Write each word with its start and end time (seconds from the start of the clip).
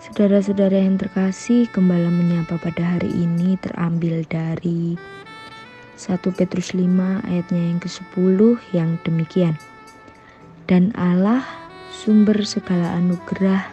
Saudara-saudara 0.00 0.74
yang 0.74 1.00
terkasih, 1.00 1.70
kembali 1.72 2.10
menyapa 2.12 2.60
pada 2.60 2.96
hari 2.98 3.08
ini 3.08 3.56
terambil 3.62 4.20
dari 4.28 4.98
1 5.96 6.20
Petrus 6.36 6.76
5 6.76 6.82
ayatnya 7.24 7.62
yang 7.72 7.80
ke-10 7.80 8.38
yang 8.74 9.00
demikian. 9.06 9.56
Dan 10.70 10.94
Allah 10.94 11.42
sumber 11.90 12.46
segala 12.46 12.94
anugerah 12.94 13.66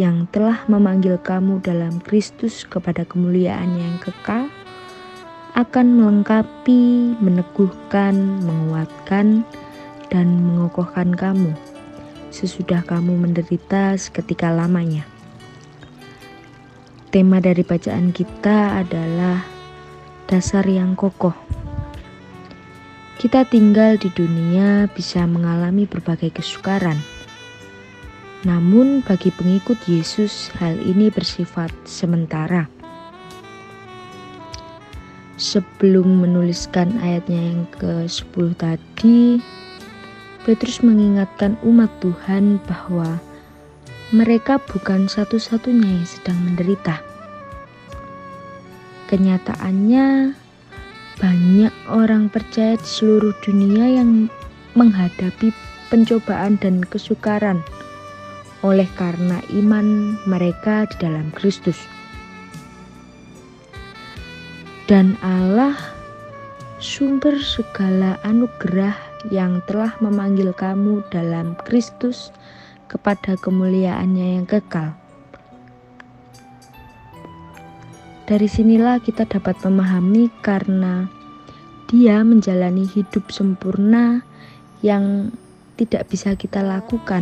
yang 0.00 0.24
telah 0.32 0.64
memanggil 0.72 1.20
kamu 1.20 1.60
dalam 1.60 2.00
Kristus 2.00 2.64
kepada 2.64 3.04
kemuliaan 3.04 3.76
yang 3.76 4.00
kekal 4.00 4.48
akan 5.52 5.86
melengkapi, 6.00 7.12
meneguhkan, 7.20 8.16
menguatkan, 8.40 9.44
dan 10.08 10.26
mengokohkan 10.48 11.12
kamu 11.12 11.52
sesudah 12.34 12.82
kamu 12.82 13.14
menderita 13.14 13.94
seketika 13.94 14.50
lamanya. 14.50 15.06
Tema 17.14 17.38
dari 17.38 17.62
bacaan 17.62 18.10
kita 18.10 18.82
adalah 18.82 19.46
dasar 20.26 20.66
yang 20.66 20.98
kokoh. 20.98 21.63
Kita 23.14 23.46
tinggal 23.46 23.94
di 23.94 24.10
dunia 24.10 24.90
bisa 24.90 25.22
mengalami 25.24 25.86
berbagai 25.86 26.34
kesukaran. 26.42 26.98
Namun 28.44 29.00
bagi 29.06 29.32
pengikut 29.32 29.80
Yesus 29.88 30.52
hal 30.60 30.76
ini 30.82 31.08
bersifat 31.08 31.72
sementara. 31.88 32.68
Sebelum 35.40 36.22
menuliskan 36.22 36.94
ayatnya 37.02 37.40
yang 37.54 37.62
ke-10 37.80 38.54
tadi, 38.54 39.42
Petrus 40.44 40.84
mengingatkan 40.84 41.56
umat 41.64 41.90
Tuhan 41.98 42.60
bahwa 42.68 43.18
mereka 44.12 44.60
bukan 44.60 45.08
satu-satunya 45.08 46.02
yang 46.02 46.06
sedang 46.06 46.38
menderita. 46.44 47.00
Kenyataannya, 49.08 50.36
banyak 51.18 51.70
orang 51.86 52.26
percaya 52.26 52.74
di 52.74 52.88
seluruh 52.88 53.34
dunia 53.44 54.02
yang 54.02 54.26
menghadapi 54.74 55.54
pencobaan 55.92 56.58
dan 56.58 56.82
kesukaran 56.82 57.62
oleh 58.64 58.88
karena 58.96 59.38
iman 59.52 60.18
mereka 60.24 60.88
di 60.90 60.96
dalam 60.98 61.30
Kristus. 61.36 61.78
Dan 64.90 65.16
Allah 65.24 65.76
sumber 66.80 67.40
segala 67.40 68.20
anugerah 68.26 68.96
yang 69.32 69.64
telah 69.64 69.96
memanggil 70.04 70.52
kamu 70.52 71.00
dalam 71.08 71.56
Kristus 71.64 72.28
kepada 72.90 73.40
kemuliaannya 73.40 74.40
yang 74.40 74.46
kekal. 74.48 74.92
Dari 78.24 78.48
sinilah 78.48 79.04
kita 79.04 79.28
dapat 79.28 79.60
memahami 79.68 80.32
karena 80.40 81.04
dia 81.92 82.24
menjalani 82.24 82.88
hidup 82.88 83.28
sempurna 83.28 84.24
yang 84.80 85.28
tidak 85.76 86.08
bisa 86.08 86.32
kita 86.32 86.64
lakukan. 86.64 87.20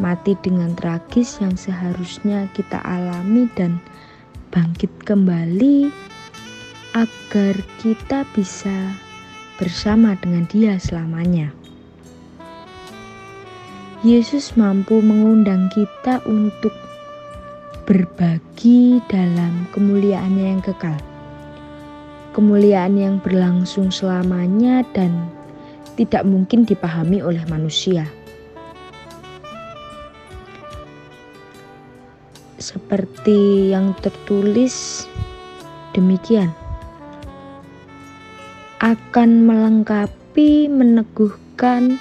Mati 0.00 0.32
dengan 0.40 0.72
tragis 0.72 1.44
yang 1.44 1.60
seharusnya 1.60 2.48
kita 2.56 2.80
alami 2.80 3.52
dan 3.52 3.76
bangkit 4.48 4.88
kembali 5.04 5.92
agar 6.96 7.54
kita 7.84 8.24
bisa 8.32 8.96
bersama 9.60 10.16
dengan 10.24 10.48
dia 10.48 10.80
selamanya. 10.80 11.52
Yesus 14.00 14.56
mampu 14.56 15.04
mengundang 15.04 15.68
kita 15.68 16.24
untuk 16.24 16.72
berbagi 17.90 19.02
dalam 19.10 19.66
kemuliaannya 19.74 20.46
yang 20.54 20.62
kekal. 20.62 20.94
Kemuliaan 22.30 22.94
yang 22.94 23.18
berlangsung 23.18 23.90
selamanya 23.90 24.86
dan 24.94 25.10
tidak 25.98 26.22
mungkin 26.22 26.62
dipahami 26.62 27.18
oleh 27.18 27.42
manusia. 27.50 28.06
Seperti 32.62 33.74
yang 33.74 33.98
tertulis 33.98 35.10
demikian. 35.90 36.54
Akan 38.78 39.42
melengkapi, 39.50 40.70
meneguhkan, 40.70 41.98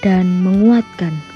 dan 0.00 0.40
menguatkan. 0.40 1.31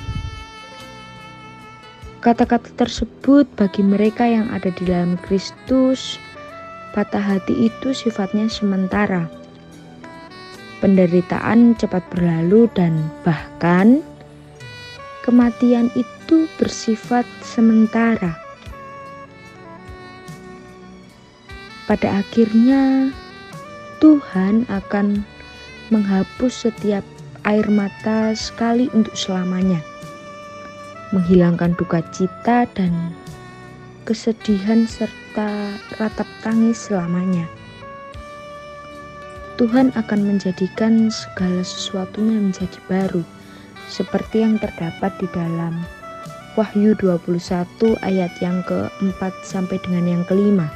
Kata-kata 2.26 2.75
tersebut 2.75 3.47
bagi 3.54 3.87
mereka 3.87 4.26
yang 4.26 4.50
ada 4.50 4.66
di 4.75 4.91
dalam 4.91 5.14
Kristus, 5.22 6.19
patah 6.91 7.22
hati 7.22 7.70
itu 7.70 7.94
sifatnya 7.94 8.50
sementara. 8.50 9.31
Penderitaan 10.82 11.78
cepat 11.78 12.03
berlalu 12.10 12.66
dan 12.75 12.98
bahkan 13.22 14.03
kematian 15.22 15.87
itu 15.94 16.50
bersifat 16.59 17.22
sementara. 17.47 18.34
Pada 21.87 22.26
akhirnya 22.26 23.14
Tuhan 24.03 24.66
akan 24.66 25.22
menghapus 25.94 26.66
setiap 26.66 27.06
air 27.47 27.70
mata 27.70 28.34
sekali 28.34 28.91
untuk 28.91 29.14
selamanya, 29.14 29.78
menghilangkan 31.15 31.77
duka 31.78 32.03
cita 32.11 32.67
dan 32.75 33.15
kesedihan 34.06 34.87
serta 34.87 35.75
ratap 35.99 36.27
tangis 36.43 36.87
selamanya. 36.87 37.47
Tuhan 39.56 39.91
akan 39.97 40.21
menjadikan 40.37 41.09
segala 41.09 41.65
sesuatunya 41.65 42.39
menjadi 42.39 42.78
baru, 42.91 43.25
seperti 43.89 44.44
yang 44.44 44.61
terdapat 44.61 45.15
di 45.19 45.27
dalam 45.33 45.81
Wahyu 46.56 46.97
21 46.97 47.37
ayat 48.00 48.33
yang 48.41 48.65
keempat 48.65 49.33
sampai 49.44 49.77
dengan 49.84 50.05
yang 50.09 50.25
kelima. 50.25 50.69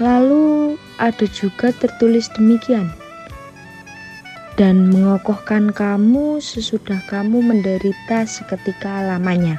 Lalu 0.00 0.74
ada 0.98 1.26
juga 1.30 1.70
tertulis 1.70 2.26
demikian 2.34 3.03
dan 4.54 4.90
mengokohkan 4.90 5.74
kamu 5.74 6.38
sesudah 6.38 7.02
kamu 7.10 7.42
menderita 7.42 8.22
seketika 8.22 9.02
lamanya. 9.02 9.58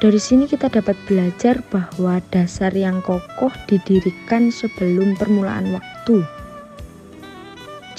Dari 0.00 0.16
sini 0.16 0.48
kita 0.48 0.72
dapat 0.72 0.96
belajar 1.04 1.60
bahwa 1.68 2.24
dasar 2.32 2.72
yang 2.72 3.04
kokoh 3.04 3.52
didirikan 3.68 4.48
sebelum 4.48 5.12
permulaan 5.20 5.76
waktu. 5.76 6.24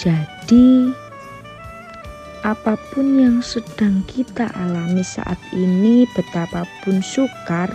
Jadi, 0.01 0.89
apa 2.41 2.73
pun 2.89 3.21
yang 3.21 3.37
sedang 3.45 4.01
kita 4.09 4.49
alami 4.57 5.05
saat 5.05 5.37
ini, 5.53 6.09
betapapun 6.17 7.05
sukar, 7.05 7.69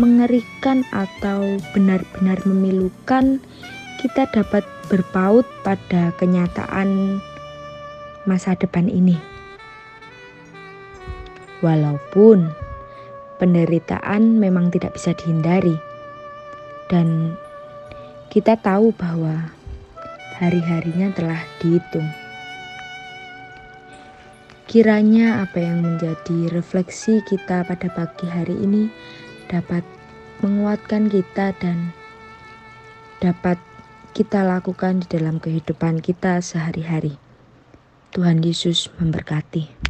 mengerikan, 0.00 0.80
atau 0.96 1.60
benar-benar 1.76 2.40
memilukan, 2.48 3.44
kita 4.04 4.28
dapat 4.28 4.68
berpaut 4.92 5.48
pada 5.64 6.12
kenyataan 6.20 7.24
masa 8.28 8.52
depan 8.52 8.84
ini. 8.84 9.16
Walaupun 11.64 12.52
penderitaan 13.40 14.36
memang 14.36 14.68
tidak 14.68 14.92
bisa 15.00 15.16
dihindari, 15.16 15.80
dan 16.92 17.32
kita 18.28 18.60
tahu 18.60 18.92
bahwa 18.92 19.48
hari-harinya 20.36 21.08
telah 21.16 21.40
dihitung. 21.64 22.04
Kiranya 24.68 25.48
apa 25.48 25.64
yang 25.64 25.80
menjadi 25.80 26.52
refleksi 26.52 27.24
kita 27.24 27.64
pada 27.64 27.88
pagi 27.88 28.28
hari 28.28 28.52
ini 28.68 28.84
dapat 29.48 29.80
menguatkan 30.44 31.08
kita 31.08 31.56
dan 31.56 31.88
dapat 33.24 33.56
kita 34.14 34.46
lakukan 34.46 35.02
di 35.02 35.10
dalam 35.10 35.42
kehidupan 35.42 35.98
kita 35.98 36.38
sehari-hari. 36.38 37.18
Tuhan 38.14 38.46
Yesus 38.46 38.86
memberkati. 39.02 39.83